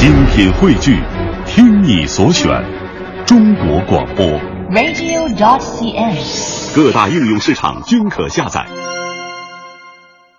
[0.00, 0.96] 精品汇聚，
[1.44, 2.48] 听你所选，
[3.26, 4.24] 中国广播。
[4.70, 6.16] Radio.CN，
[6.74, 8.64] 各大应用市场均可下载。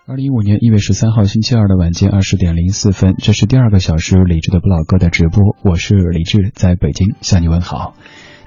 [0.08, 5.56] 二零一五年一月十三号星期二的晚间二十点零四分，这是第二个小时李志的不老歌的直播。
[5.64, 7.94] 我是李志，在北京向你问好。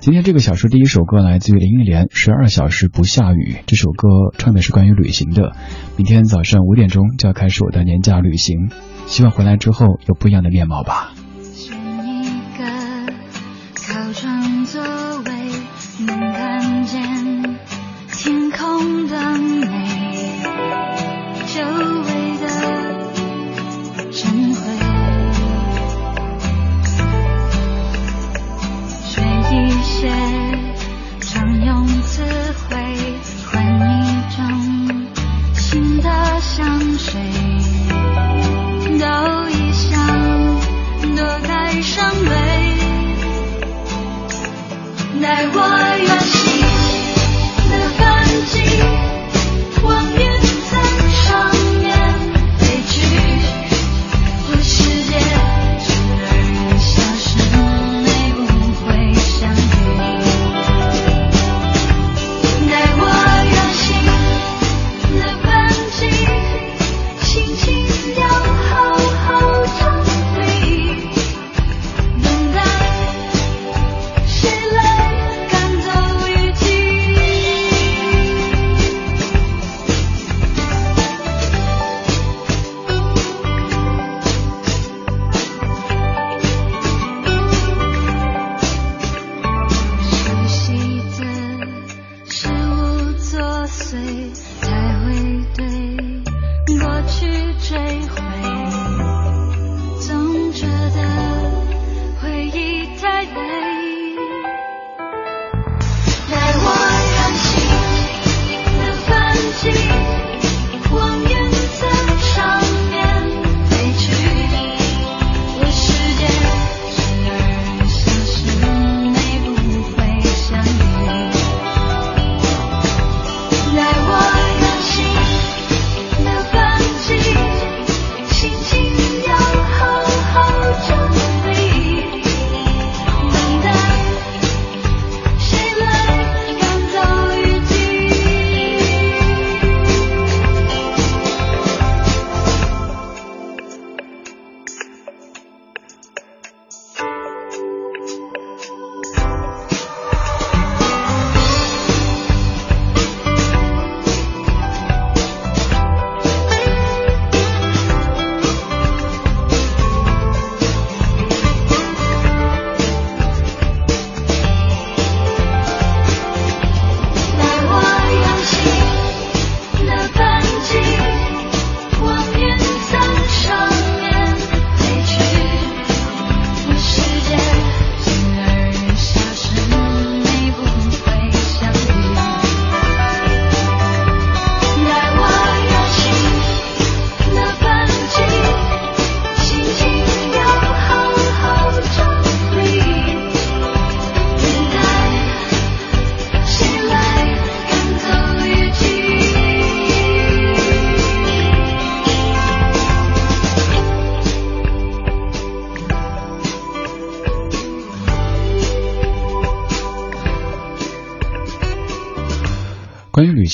[0.01, 3.53] 今天这个小时第一首歌来自于林忆莲，《十二小时不下雨》。
[3.67, 5.53] 这首歌唱的是关于旅行的。
[5.97, 8.69] 明天早上五点钟就要开始我的年假旅行。
[9.07, 11.15] 希望回来之后有不一样的面貌吧。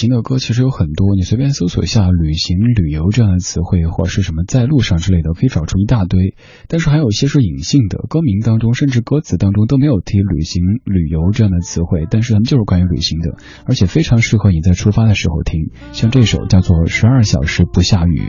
[0.00, 6.34] 行的歌其实有很多，你随便搜索一下“旅行”“旅游”这样的词汇，或者是什么“在路上”之类的，可以找出一大堆。
[6.68, 13.34] 但是还有一些是隐性的，歌名当中甚至歌词当中都没有提旅行、旅游这样的词汇，但是呢，们就是关于旅行的，
[13.66, 15.70] 而且非常适合你在出发的时候听。
[15.92, 18.22] 像这首叫做《十二小时不下雨》，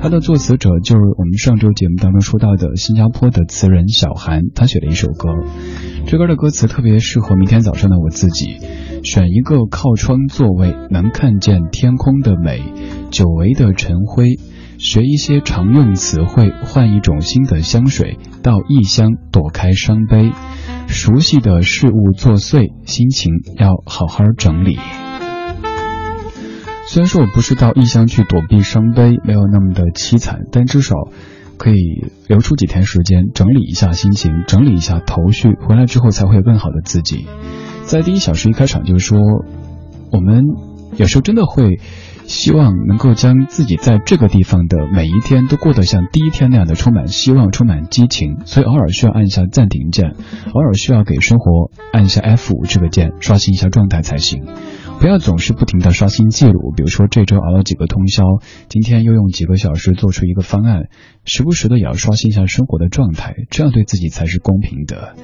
[0.00, 5.30] 它的作词者就是我们上周节目当中说到的新加坡的词人小韩，他写了一首歌。
[6.06, 8.56] 这歌的歌词特别适合明天早上的我自己，
[9.04, 12.60] 选一个靠窗座位，能看见天空的美，
[13.10, 14.24] 久违的晨晖。
[14.84, 20.32] 学一些常用词汇，换一种新的香水，到异乡躲开伤悲。
[20.88, 24.76] 熟悉的事物作祟，心情要好好整理。
[26.88, 30.96] 虽然说我不是到异乡去躲避伤悲，没有那么的凄惨，但至少
[31.58, 37.26] 可以留出几天时间整理一下心情，整理一下头绪，回来之后才会更好的自己。
[37.84, 39.16] 在第一小时一开场就说，
[40.10, 40.42] 我们
[40.96, 41.78] 有时候真的会。
[42.26, 50.14] 希望能够将自己在这个地方的每一天都过得像第一天那样的充满希望、充满激情，所以偶尔需要按下暂停键，
[50.52, 54.44] 偶尔需要给生活按下 F 这个键，刷新一下状态才行。
[55.00, 58.22] 不要总是不停的刷新记录，比如说这周熬了几个通宵，
[58.68, 60.84] 今天又用几个小时做出一个方案，
[61.24, 65.14] 时不时的也要刷新一下生活的状态，这样对自己才是公平的。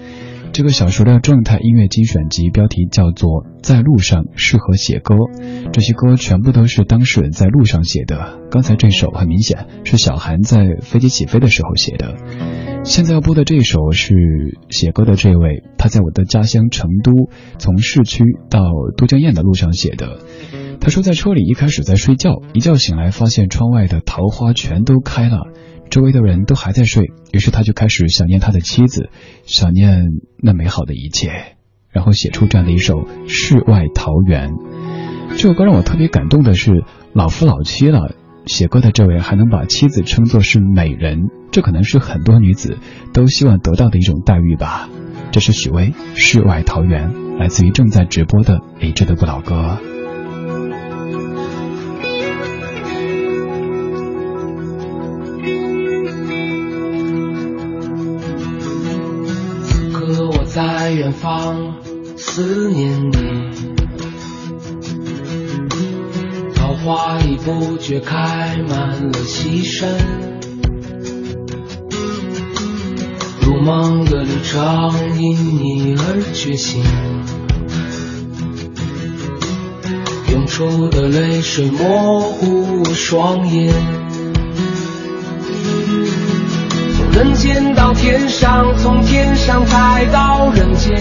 [0.53, 5.15] 这个小说的《状态音乐精选集》标题叫做《在路上》，适合写歌。
[5.73, 8.39] 这些歌全部都是当事人在路上写的。
[8.51, 12.17] 刚才这首很明显是小韩在飞机起飞的时候写的。
[12.85, 14.15] 现在要播的这首是
[14.71, 17.13] 写歌的这位，他在我的家乡成都，
[17.59, 18.61] 从市区到
[18.97, 20.19] 都江堰的路上写的。
[20.81, 25.43] 他说在车里一开始在睡觉，一觉醒来发现窗外的桃花全都开了。
[25.91, 29.11] 周围的人都还在睡，于是他就开始想念他的妻子，
[29.45, 30.05] 想念
[30.43, 31.31] 那美好的一切，
[31.91, 32.95] 然后写出这样的一首
[33.29, 34.51] 《世外桃源》。
[35.31, 38.15] 这首歌让我特别感动的是，老夫老妻了，
[38.47, 42.79] 写歌的这位还能把妻子称作是美人，这可能是很多女子
[43.13, 44.89] 都希望得到的一种待遇吧。
[45.33, 49.79] 这是许巍《世外桃源》，来自于正在直播的李志的不老歌。
[60.91, 61.71] 在远方
[62.17, 63.13] 思念你，
[66.55, 69.87] 桃花已不觉开满了西山，
[73.43, 75.31] 如梦的旅程因
[75.63, 76.83] 你而觉醒，
[80.33, 84.08] 涌出的泪水模糊我双眼。
[87.19, 90.95] 人间到天上，从天上再到人间，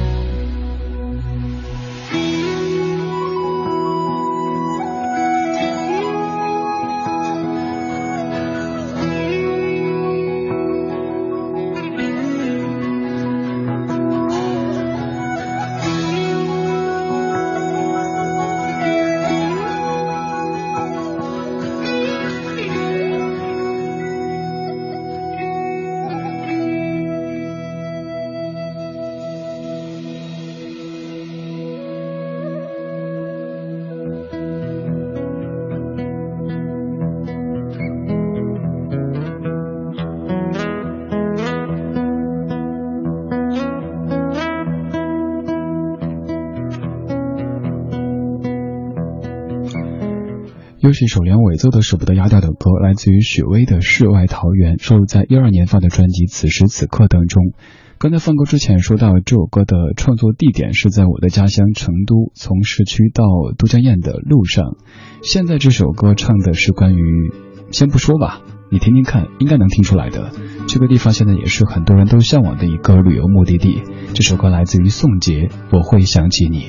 [50.81, 57.51] 又是一首连尾奏都舍不得压掉的歌，来自于许巍的《世外桃源》，收录在一二年发的专辑《此时此刻》当中。
[57.99, 63.23] 刚才放歌之前说到，这首歌的创作地点是在我的家乡成都，从市区到
[63.59, 64.75] 都江堰的路上。
[65.21, 67.31] 现在这首歌唱的是关于……
[67.69, 70.31] 先不说吧，你听听看，应该能听出来的。
[70.67, 73.83] 这个地方现在也是很多人都向往的一个旅游目的地。
[74.15, 76.65] 这首歌来自于宋杰，《我会想起你》。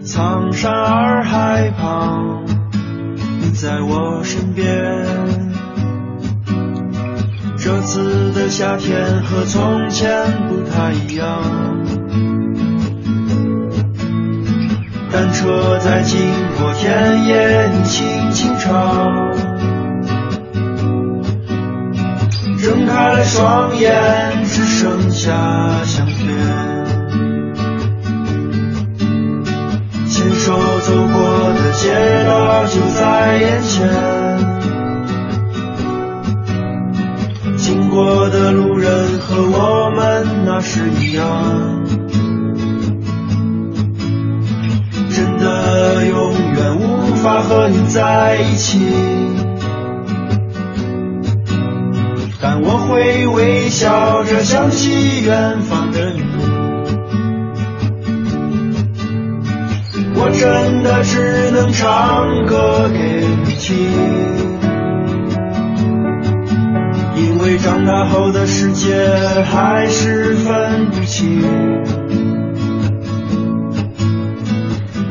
[0.00, 2.69] 苍山洱海旁。
[3.42, 4.66] 你在我身边，
[7.56, 10.10] 这次的夏天和从前
[10.46, 11.40] 不太一样。
[15.10, 16.20] 单车在经
[16.58, 19.32] 过田野，你轻轻唱。
[22.62, 25.30] 睁开了双眼，只剩下
[25.84, 26.18] 相片。
[30.06, 31.29] 牵手走过。
[31.82, 31.88] 街
[32.26, 33.90] 道就在眼前，
[37.56, 41.82] 经过的路人和我们那是一样，
[45.08, 48.78] 真的永远无法和你在一起，
[52.42, 56.29] 但我会微笑着想起远方的你。
[60.40, 62.98] 真的只能唱歌给
[63.44, 63.76] 你听，
[67.14, 68.94] 因为长大后的世界
[69.52, 71.42] 还是分不清。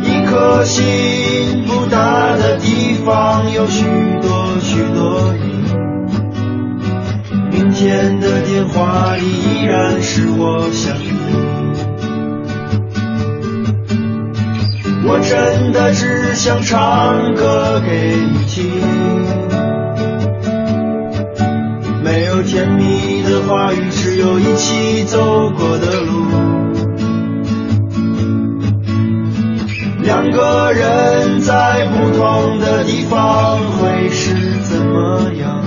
[0.02, 3.86] 一颗心不大的地方，有许
[4.24, 5.50] 多许多你。
[7.56, 11.69] 明天的电话里依然是我想你。
[15.12, 18.70] 我真的只想唱歌给你听，
[22.04, 26.14] 没有甜蜜的话语，只有一起走过的路。
[30.04, 35.66] 两个人在不同的地方会是怎么样？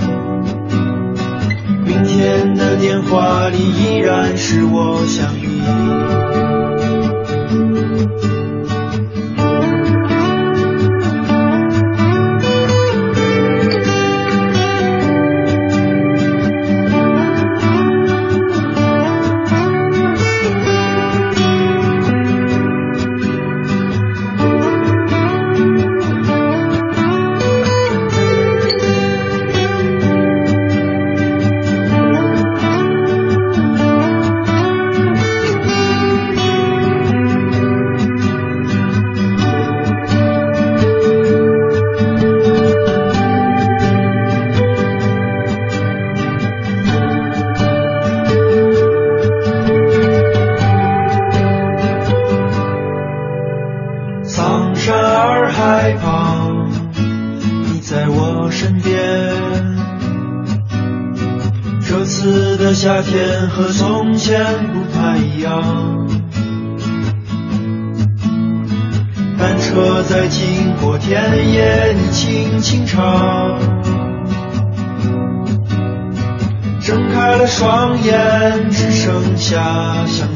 [1.85, 6.42] 明天的电话里依然是我想你。
[72.73, 73.59] 心肠，
[76.81, 79.59] 睁开了双眼，只剩下
[80.07, 80.32] 想。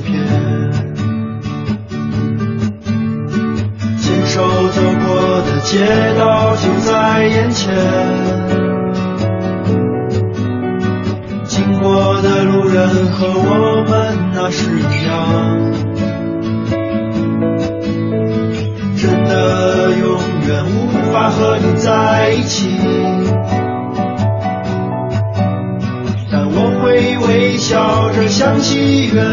[28.88, 29.27] vida.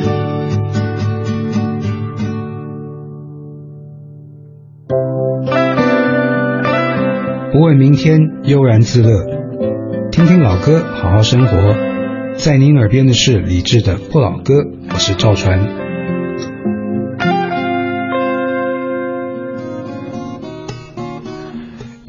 [7.53, 9.11] 不问明天，悠然自乐，
[10.11, 11.59] 听听老歌，好好生活。
[12.37, 14.55] 在您耳边的是李志的《不老歌》，
[14.89, 15.61] 我是赵传。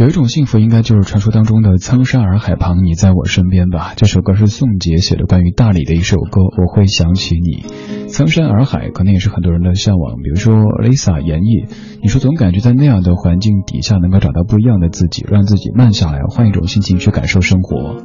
[0.01, 3.93] 有一种幸福，应该就是传说当中的苍山洱海旁，你在我身边吧。
[3.96, 6.41] 这首歌是宋杰写的，关于大理的一首歌。
[6.41, 7.63] 我会想起你，
[8.08, 10.15] 苍山洱海，可能也是很多人的向往。
[10.24, 11.70] 比如说 Lisa 演绎，
[12.01, 17.98] 你说总感觉在那样的环境底下，能够找到不一样的自己，让自己慢下来，换一种心情去感受生活。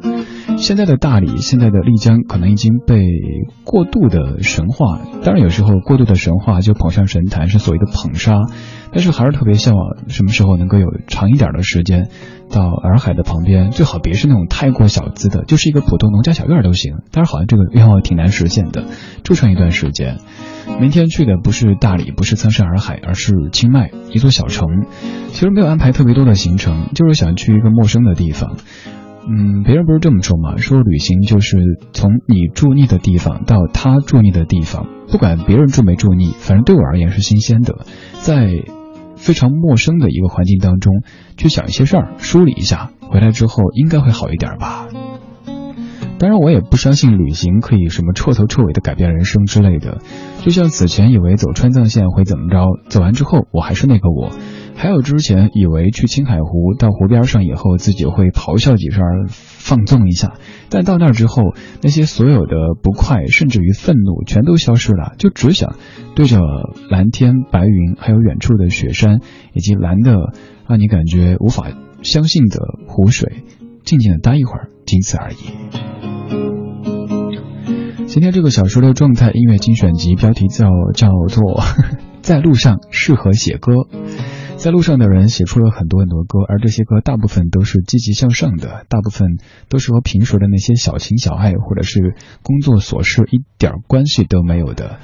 [0.58, 2.96] 现在的大理，现在的丽江，可能已经被
[3.64, 5.00] 过度的神话。
[5.22, 8.38] 当然，有时候过度的神话就捧上神坛，是所谓的捧杀。
[8.90, 12.08] 但是还是特别向往，什么时候能够有长一点的时间
[12.50, 16.94] 到洱海的旁边，最好别是那种太过小资的，就是一个普通农家小院都行。
[17.12, 18.84] 但是好像这个愿望挺难实现的。
[19.24, 20.16] 住上一段时间，
[20.80, 24.66] 明天去的不是大理，不是苍山洱海，而是清迈一座小城。
[25.32, 28.56] 其实没有安排特别多的行程，就是想去一个陌生的地方。
[29.28, 30.56] 嗯，别人不是这么说吗？
[30.56, 31.58] 说旅行就是
[31.92, 37.78] 从你住腻的地方到他住腻的地方，不管别人住没住腻，反正对我而言是新鲜的，
[38.20, 38.48] 在
[39.16, 41.02] 非常陌生的一个环境当中
[41.36, 44.86] 去想一些事儿，梳理一下，回来之后应该会好一点吧。
[46.18, 49.98] 当然，我也不相信旅行可以什么彻头彻尾的改变人生之类的，
[50.42, 54.30] 就像此前以为走川藏线会怎么着，走完之后我还是那个我。
[54.76, 60.34] 还有之前以为去青海湖到湖边上以后自己会咆哮几声放纵一下，
[60.68, 65.76] 但到那儿之后，那些所有的不快甚至于愤怒全都消失了，就只想
[66.14, 66.38] 对着
[66.90, 69.20] 蓝天白云，还有远处的雪山
[69.54, 70.32] 以及蓝的
[70.68, 71.68] 让你感觉无法
[72.02, 73.44] 相信的湖水，
[73.82, 75.36] 静静地待一会儿，仅此而已。
[78.06, 81.62] 今天这个小说的状态音乐精选集标题叫叫做
[82.20, 83.72] 在路上，适合写歌。
[84.56, 89.36] 在路上的人写出了很多很多歌，而这些歌大部分都是积极向上的，大部分
[89.68, 94.96] 都是和平时的那些小情小爱或者是工作琐事一点关系都没有的。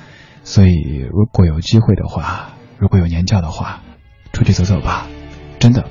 [0.43, 3.83] 所以如果有机会的话，如果有年假的话，
[4.33, 5.07] 出去走走吧。
[5.59, 5.85] 真的，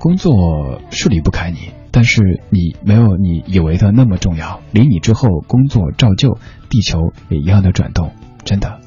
[0.00, 4.60] 工作是离不开你，但是你没有你以为的那么重要。
[4.72, 6.36] 离你之后，工作照旧，
[6.68, 6.98] 地球
[7.28, 8.10] 也一样的转动。
[8.44, 8.80] 真的，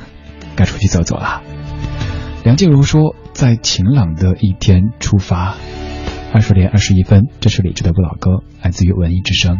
[0.56, 1.42] 该出去走走了。
[2.44, 3.14] 梁静茹说。
[3.38, 5.54] 在晴朗的一天出发，
[6.34, 9.56] 二十点二十一分，这是李志的不老歌，来自于文艺之声。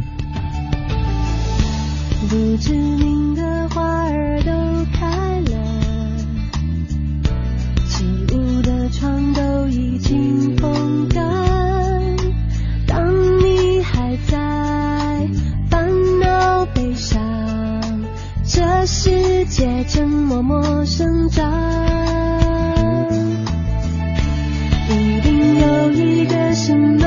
[2.29, 4.53] 不知名的花儿都
[4.93, 6.15] 开了，
[7.87, 11.25] 起雾的窗都已经风干。
[12.85, 15.29] 当你还在
[15.71, 17.17] 烦恼悲伤，
[18.45, 22.19] 这世界正默默生长。
[26.07, 26.98] 一个心。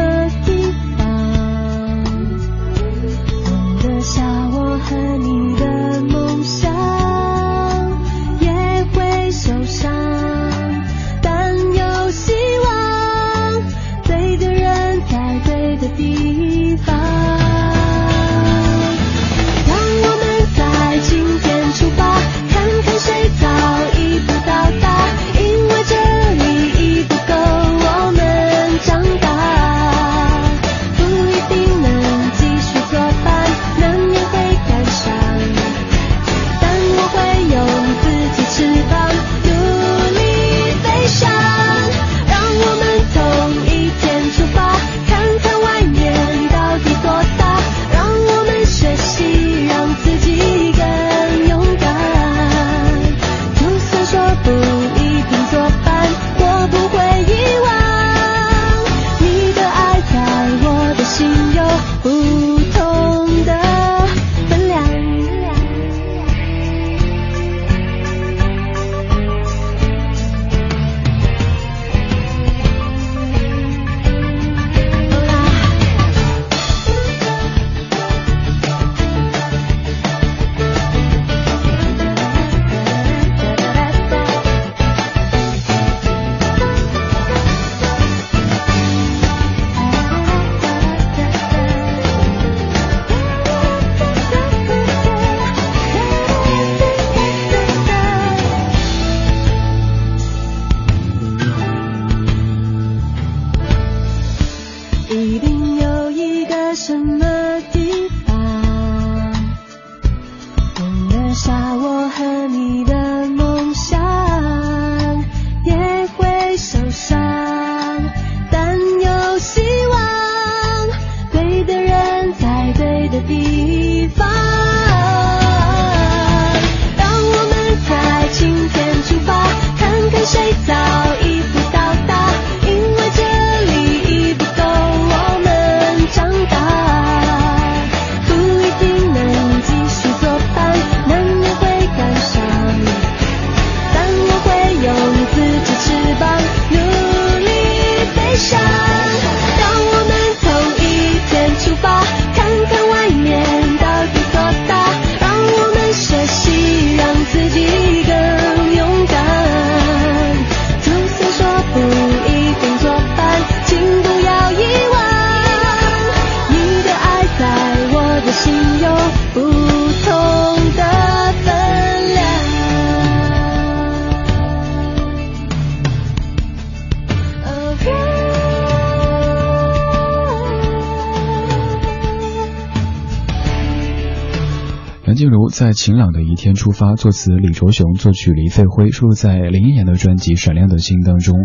[185.81, 191.35] 晴朗的一天出发，作词李卓雄，作曲李费辉，收录在零一年的专辑《闪亮的心》当中。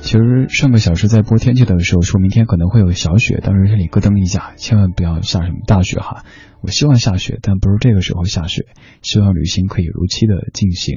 [0.00, 6.24] 其实上个小时在播天气的时候，说明天可能会有小雪，当时这里咯噔一下，千万不要下什么大雪哈。
[6.60, 8.64] 我希望下雪，但不是这个时候下雪。
[9.02, 10.96] 希望旅行可以如期的进行，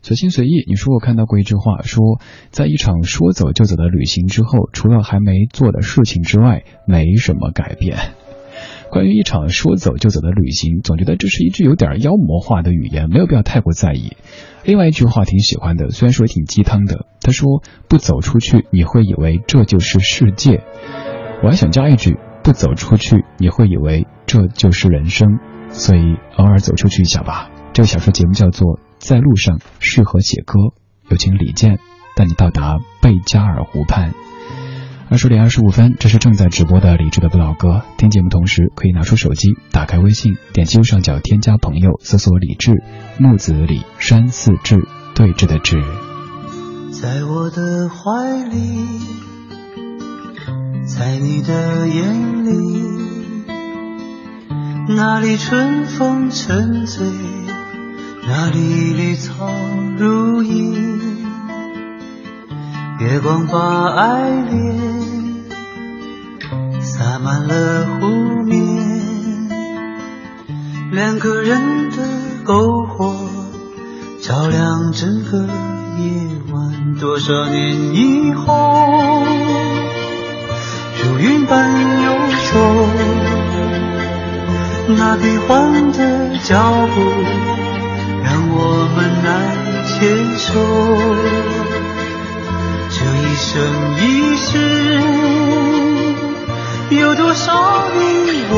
[0.00, 0.64] 随心随意。
[0.66, 2.18] 你说我看到过一句话，说
[2.48, 7.98] 在一场说走就走的旅行之后，除了还没做的事情之外，没什么改变。
[8.92, 14.18] 关于一场说走就走的旅行，总觉得这是一句有点妖魔化的语言，没有必要太过在意。
[14.64, 17.06] 另外一句话挺喜欢的，虽然说也挺鸡汤的。
[17.22, 20.62] 他说：“不走出去，你会以为这就是世界。”
[21.42, 25.26] 我还想加一句：“不走出去，你会以为这就是人生。”
[25.72, 26.02] 所以
[26.36, 27.48] 偶尔走出去一下吧。
[27.72, 30.52] 这个小说节目叫做《在路上》，适合写歌，
[31.08, 31.78] 有请李健
[32.14, 34.12] 带你到达贝加尔湖畔。
[35.12, 37.82] 二十点二十五分，这是正在直播的李智的不老歌。
[37.98, 42.82] 听节目同时，可以拿出手机，打开微信，点击右上角添加朋友，搜索李智，
[43.18, 45.82] 木子李山寺智对峙的智。
[46.92, 48.86] 在我的怀里，
[50.86, 52.82] 在你的眼里，
[54.94, 57.06] 那里春风沉醉，
[58.26, 59.46] 那里绿草
[59.98, 61.21] 如茵。
[62.98, 65.00] 月光把爱恋
[66.82, 68.06] 洒满了湖
[68.44, 68.56] 面，
[70.92, 72.02] 两个人的
[72.44, 73.14] 篝火
[74.20, 75.38] 照亮整个
[75.98, 76.94] 夜晚。
[77.00, 78.56] 多少年以后，
[81.02, 82.86] 如云般忧愁，
[84.96, 87.00] 那变换的脚步
[88.22, 91.01] 让我们难牵手。
[93.54, 93.68] 这生
[94.00, 94.58] 一世，
[96.96, 97.52] 有多少
[97.94, 98.00] 你
[98.50, 98.56] 我，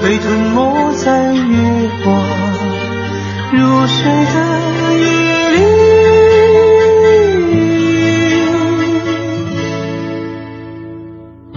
[0.00, 2.18] 被吞没在月光
[3.52, 4.36] 如水的
[5.02, 5.04] 夜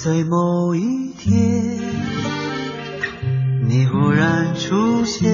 [0.06, 1.34] 在某一天，
[3.66, 5.26] 你忽然出现，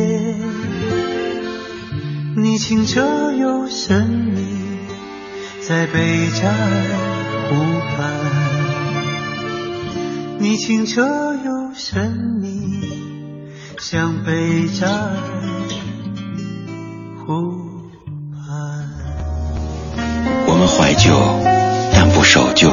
[2.39, 4.03] 你清澈又神
[4.35, 4.41] 秘，
[5.61, 6.51] 在北栅
[7.51, 7.65] 湖
[7.99, 8.13] 畔。
[10.39, 11.05] 你清澈
[11.35, 12.81] 又神秘，
[13.79, 14.33] 像北
[14.69, 14.87] 栅
[17.27, 17.91] 湖
[18.39, 18.89] 畔。
[20.49, 21.11] 我们怀旧，
[21.93, 22.73] 但不守旧。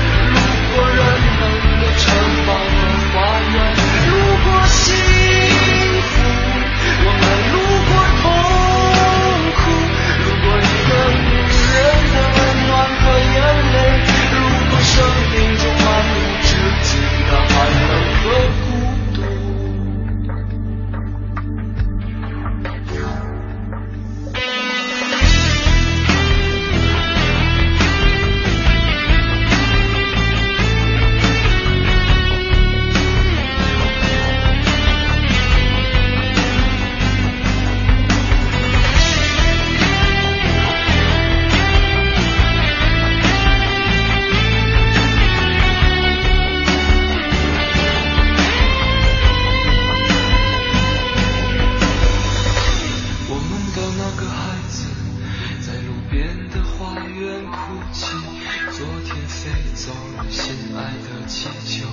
[59.85, 61.85] 走了，心爱的气球，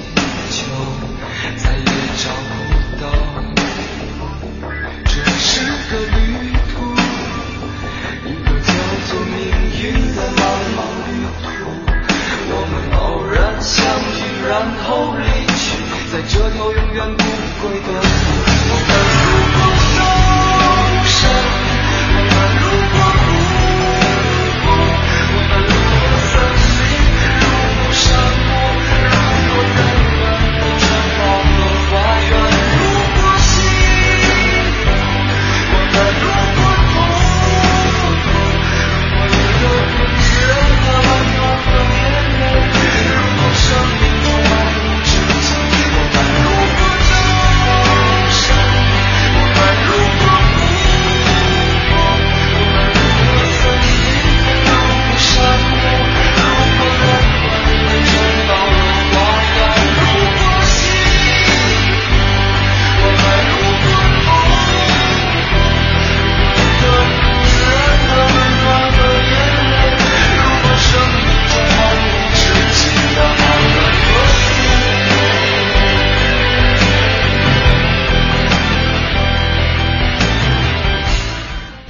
[14.51, 15.77] 然后离去，
[16.11, 17.23] 在这条永远不
[17.69, 18.01] 归的。
[18.01, 18.40] 路。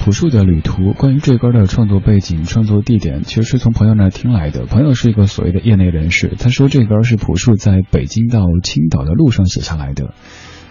[0.02, 4.66] 朴树的旅途，关于这歌的创作背景、创作地点，其实是从朋友那听来的。
[4.66, 10.12] 朋友是一个所谓的业内人士，他说这歌是朴树在北京到青岛的路上写下来的。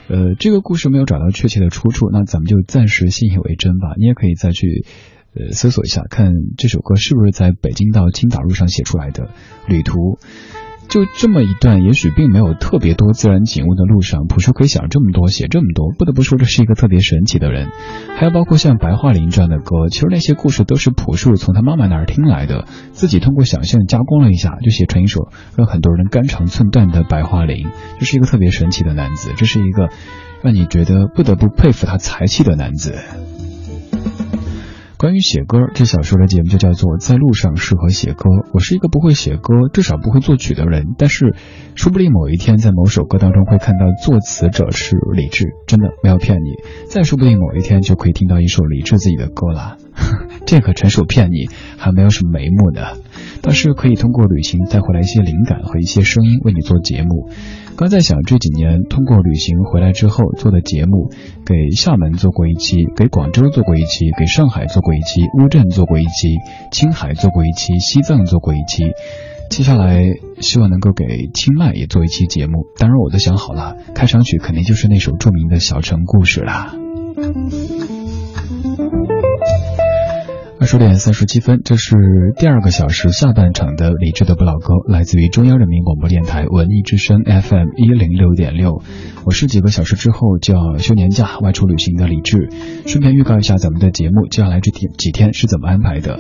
[0.09, 3.93] 呃，这个故事没有找到确切的出处，那咱们就暂时信以为真吧。
[3.97, 4.85] 你也可以再去，
[5.33, 9.29] 呃，搜索一下，看这首歌是不是在北京到青岛路上写出来的
[9.65, 10.19] 旅途。
[10.91, 17.69] 就这么一段，也许并没有特别多自然景物的路上，朴树可以想这么多，写这么多，不得不说这是一个特别神奇的人。
[18.17, 27.67] 还有包括像《白桦林》这样的歌，其实那些故事都是朴树从他妈妈那儿听来的，自己通过想象加工了一下，就写成一首让很多人肝肠寸断的《白桦林》。
[27.97, 29.87] 这是一个特别神奇的男子，这是一个
[30.41, 32.97] 让你觉得不得不佩服他才气的男子。
[35.01, 38.25] 关于写歌这小说的节目就叫做在路上适合写歌。
[38.53, 41.33] 我是一个不会写歌，至少不会作曲的人，但是
[41.73, 46.51] 说不定某一天在某首歌当中会看到作词者是李志，真的没有骗你。
[46.87, 49.77] 再说不定某一天就可以听到一首李志自己的歌了，
[50.45, 52.81] 这可纯属骗你，还没有什么眉目呢。
[53.43, 57.27] 但是可以通过旅行带回来一些灵感和一些声音，为你做节目。
[57.77, 61.09] 刚在想这几年通过旅行回来之后做的节目，
[61.45, 66.35] 给厦门做过一期，给广州做过一期，给上海做过一期，乌镇做过一期，
[66.71, 68.83] 青海做过一期，西藏做过一期，
[69.49, 70.03] 接下来
[70.39, 72.65] 希望能够给青迈也做一期节目。
[72.77, 76.75] 当然我都想好了，开场曲肯定就是那首著名的《小城故事》啦。
[80.61, 81.95] 二十点三十七分，这是
[82.37, 88.79] 第二个小时下半场的李志的不老歌，来自于中央人民广播电台文艺之声 FM 一零六点六。
[89.25, 92.49] 我是几个小时之后就要休年假外出旅行的李志，
[92.85, 96.19] 顺便预告一下咱们的节目，接下来这几天是怎么安排的。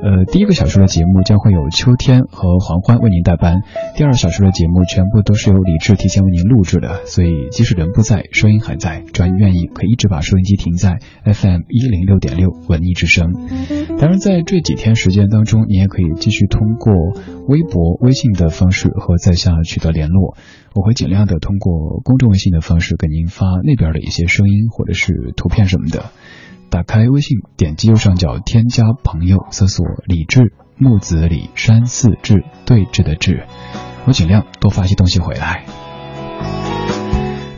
[0.00, 3.56] 呃，第一个小时的节目将会有秋天和黄昏为您代班，
[3.96, 9.02] 第二小时的节目全部都是由李志提前为您录制的，所以即使人不在，声音还在。
[9.12, 13.32] 只要你愿意，可以一直把收音机停在 FM 一零六点六文艺之声。
[13.98, 16.94] 当然，在这几天时间当中，您也可以继续通过
[17.48, 20.36] 微博、微信的方式和在下取得联络，
[20.76, 26.04] 我会尽量的通过公众微信的方式给您发那边的一些声音或者是图片什么的。
[26.70, 33.46] 打开微信，点击右上角添加朋友，搜索李志，木子李山四志，对峙的志。
[34.06, 35.64] 我尽量多发些东西回来。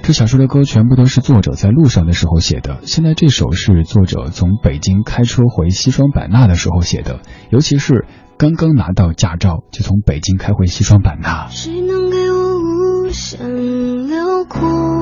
[0.02, 7.20] 这小说的歌全部都是作者在路上的时候写的，现在这首是作者从北京开车回西双版纳的时候写的，
[7.50, 11.48] 尤其是刚刚拿到驾照就从北京开回西双版纳。
[11.50, 14.99] 谁能给我无限辽阔？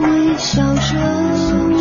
[0.00, 1.73] 微笑着。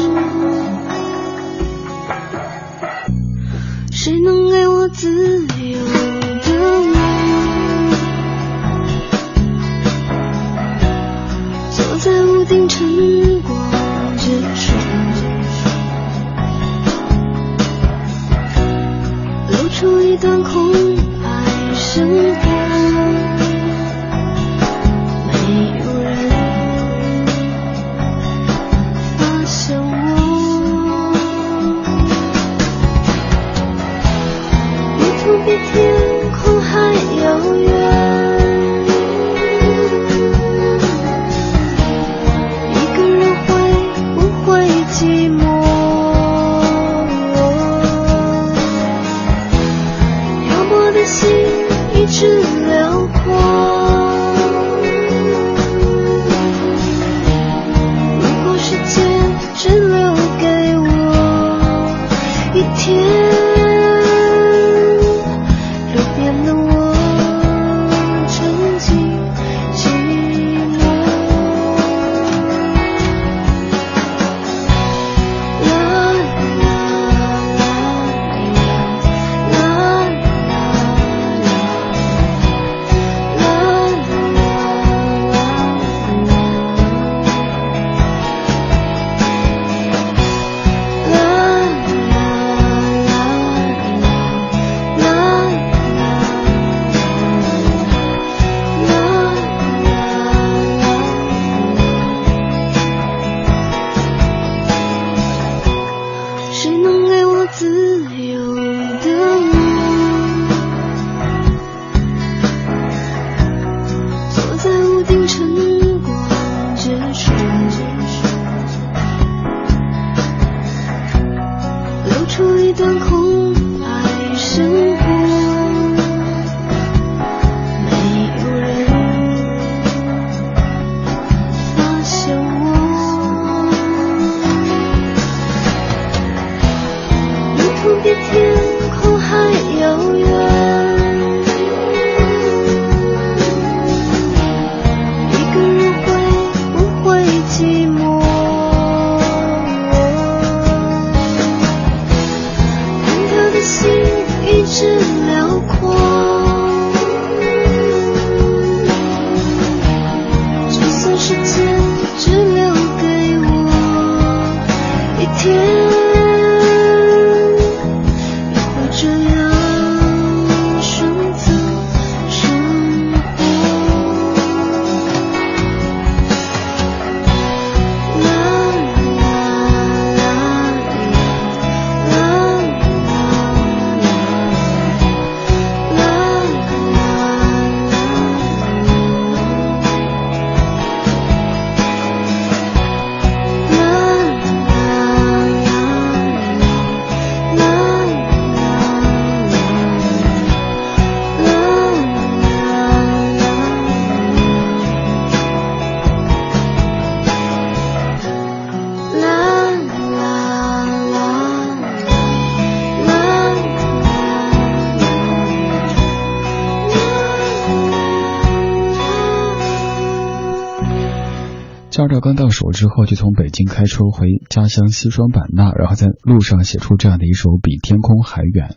[221.93, 228.69] 驾照刚到手之后，就从北京开车回家乡西双版纳，然后在路上写出这样的一首《比天空还远》。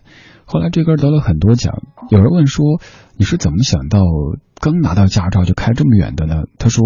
[0.44, 1.72] 后来这歌得了很多奖。
[2.10, 2.62] 有人问说
[3.16, 4.00] ：“你是怎么想到
[4.60, 6.84] 刚拿到驾照就开这么远的呢？”他说：“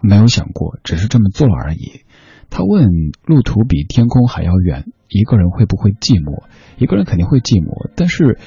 [0.00, 2.02] 没有想过，只是这么做而已。”
[2.48, 2.86] 他问
[3.26, 6.44] ：“路途比天空还要远，一个人会不会寂寞？”
[6.78, 8.38] 一个人肯定会寂寞，但是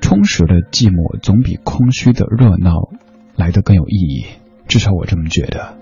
[0.00, 2.72] 充实的寂寞总比空虚的热闹
[3.36, 4.26] 来得更有意义。
[4.66, 5.81] 至少我这么觉得。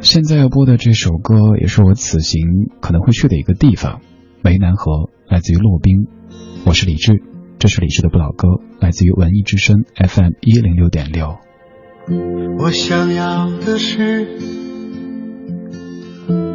[0.00, 2.42] 现在要播的这首歌也是我此行
[2.80, 4.00] 可能会去的一个地方，
[4.44, 6.06] 湄南河，来自于洛宾。
[6.64, 7.20] 我是李志，
[7.58, 8.48] 这是李志的不老歌，
[8.80, 11.36] 来自于文艺之声 FM 一零六点六。
[12.60, 14.38] 我想要的是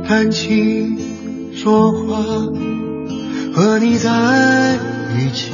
[0.08, 0.98] 谈情
[1.54, 2.24] 说话，
[3.54, 4.78] 和你在
[5.20, 5.52] 一起，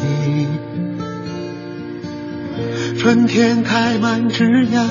[3.00, 4.86] 春天开满枝桠，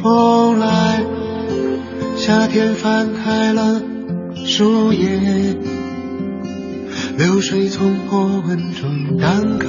[0.00, 1.02] 风来。
[2.24, 3.82] 夏天翻开了
[4.46, 5.08] 树叶，
[7.18, 9.66] 流水从波纹中荡开。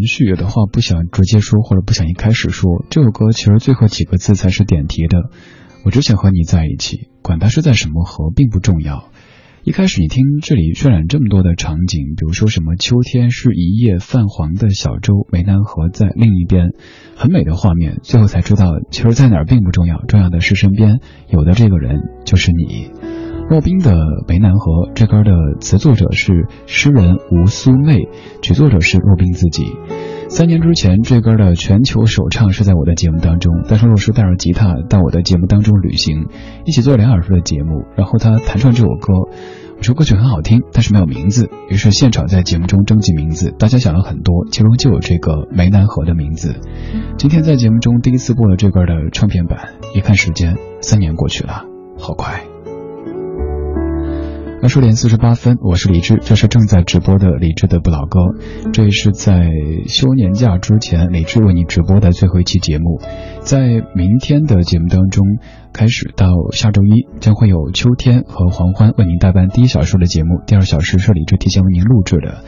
[0.06, 2.86] 续有的话不想直接说，或者不想一开始说。
[2.90, 5.18] 这首歌其实最后几个字才是点题的，
[5.84, 9.10] 我只想和你在一起，管它是在什么河并不重要。
[9.64, 16.70] 一开始你听这里渲染这么多的场景，比如说什么秋天是一叶泛黄的小舟，湄南河在另一边，
[17.16, 21.00] 很美的画面，最后才知道其实在哪并不重要，重要的是身边
[21.30, 22.92] 有的这个人就是你。
[23.50, 23.92] 洛冰的
[24.28, 25.32] 《梅南河》这歌的
[25.62, 28.08] 词作者是诗人吴苏妹，
[28.42, 29.68] 曲作者是洛冰自己。
[30.30, 33.54] 三年之前，这歌的全球首唱是在我的节目当中。
[33.70, 36.26] 当时洛叔带着吉他到我的节目当中旅行，
[36.66, 39.14] 一起做两小时的节目，然后他弹唱这首歌。
[39.78, 41.48] 我说歌曲很好听，但是没有名字。
[41.70, 46.56] 于是现场在节目中征集名字，大家想了很多，其中就有这个《梅南河》的名字。
[47.18, 51.66] 今天在节目中第一次播了这歌的唱片版，一看时间，三年过去了，
[52.00, 52.46] 好快。
[54.68, 58.20] 十点四十八分，我是李志，这是正在直播的李志的不老歌。
[58.74, 59.48] 这也是在
[59.88, 63.00] 休年假之前，李志为你直播的最后一期节目。
[63.42, 63.60] 在
[63.96, 65.26] 明天的节目当中，
[65.72, 70.42] 开始到下周一，将会有秋天和黄欢为您代班第一小时的节目。
[70.48, 72.40] 第二小时是李志提前为您录制的。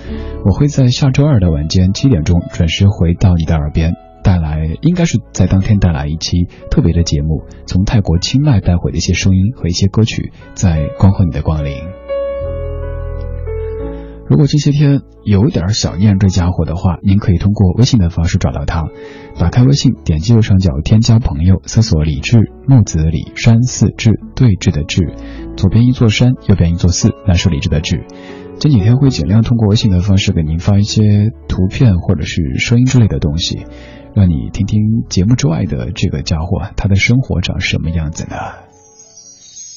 [0.43, 3.93] 我会在下周二的晚间七点钟准时回到你的耳边，
[4.24, 11.76] 带来应该是在当天带来一期特别的节目，从泰国清迈带回的一些声音和一些歌曲，在恭候你的光临。
[14.30, 18.86] 如果这些天有点想念这家伙的话，您可以通过微信的方式找到他。
[19.39, 25.13] 打开微信，点击右上角添加朋友，搜索“李志木子李山寺志对峙的志”，
[25.55, 28.03] 左边一座山，右边一座寺，那是李志的志。
[28.59, 31.01] 这几天会尽量通过微信的方式给您发一些
[31.47, 33.65] 图片或者是声音之类的东西，
[34.13, 34.78] 让你听听
[35.09, 38.36] 节目之外的这个家伙他的生活长什么样子呢？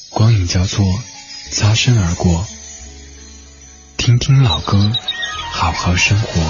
[0.09, 0.83] 光影交错，
[1.51, 2.43] 擦身而过。
[4.01, 4.75] 听听老歌，
[5.53, 6.41] 好好生活。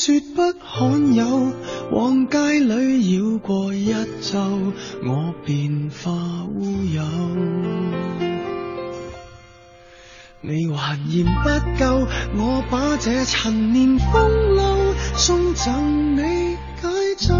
[0.00, 1.26] 说不罕有
[1.90, 4.38] 往街里绕过一周
[5.04, 6.12] 我便化
[6.44, 7.02] 乌有
[10.40, 12.06] 你还嫌不够
[12.38, 16.88] 我把这陈年风褛送赠你解
[17.28, 17.34] 咒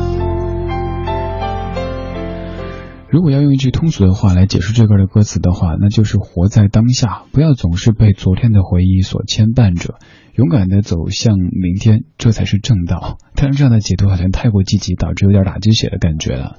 [3.08, 9.94] 如果要用一句通俗的话来解释这个的歌词的话那就是活在当下不要总是被昨天的回忆所牵绊着
[10.38, 13.18] 勇敢的走向明天，这才是正道。
[13.34, 16.56] 但是这样的解读好像太过积极，导致有点打鸡血的感觉了。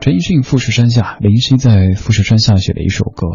[0.00, 3.26] 陈奕迅《富士山下》，林夕在富士山下写了一首歌。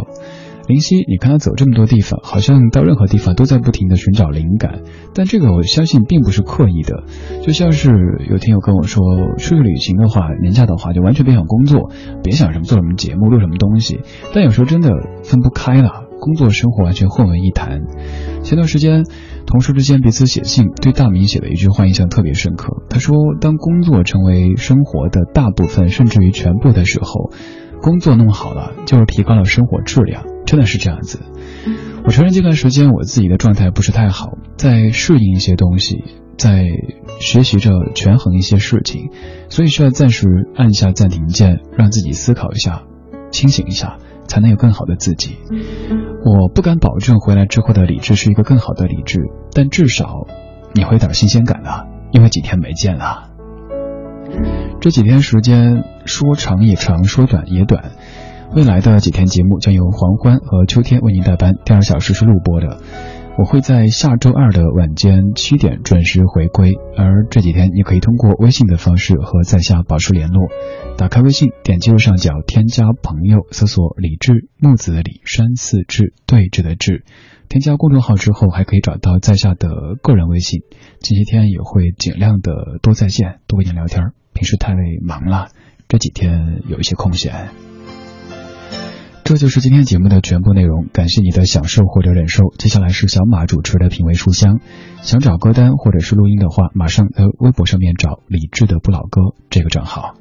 [0.68, 4.82] 林夕，你看他走这么多地方，好像到任何地方都在不停的寻找灵感。
[5.14, 7.04] 但这个我相信并不是刻意的。
[7.44, 7.92] 就像是
[8.28, 9.04] 有听友跟我说，
[9.38, 11.92] 出去旅行的话，年假的话，就完全别想工作，
[12.24, 14.00] 别想什么做什么节目，录什么东西。
[14.34, 14.90] 但有时候真的
[15.24, 17.82] 分不开了，工作生活完全混为一谈。
[18.42, 19.04] 前段时间。
[19.46, 22.84] 同事之间彼此写信，对大明写的一句话印象特别深刻。
[22.90, 27.32] 他说：“当工作成为生活的大部分，甚至于全部的时候，
[27.82, 31.20] 工作弄好了就是提高了生活质量。”真的是这样子。
[32.06, 36.04] 我承认这段时间我自己的状态不是太好，在适应一些东西，
[36.38, 36.66] 在
[37.20, 39.10] 学习着权衡一些事情，
[39.50, 42.84] 所以需要暂时按下暂停键，让自己思考一下，
[43.32, 45.36] 清醒一下，才能有更好的自己。
[46.26, 49.20] 我不敢保证回来之后的理智是一个更好的理智，
[49.54, 50.26] 但至少
[50.74, 53.30] 你会有点新鲜感了，因为几天没见了。
[54.82, 57.92] 这几天时间说长也长，说短也短。
[58.56, 62.80] 未来的几天节目将由黄昏和秋天为您代班，第二小时是录播的。
[63.38, 70.48] 我会在下周二的晚间七点准时回归，而这几天你可以通过微信的方式和在下保持联络。
[70.98, 77.02] 打开微信，点击右上角添加朋友，搜索“李志，木子李山四志，对峙的峙。
[77.50, 79.70] 添加公众号之后还可以找到在下的
[80.02, 80.62] 个人微信。
[81.02, 84.12] 这些天也会尽量的多在线，多跟你聊天。
[84.34, 85.50] 平时太忙了，
[85.90, 87.75] 这几天有一些空闲。
[89.26, 92.44] 这就是今天节目的全部内容，感谢你的享受或者忍受。
[92.60, 94.60] 接下来是小马主持的品味书香，
[95.02, 100.14] 想找歌单或者是录音的话，马上在微博上面找李志的不老歌这个账号。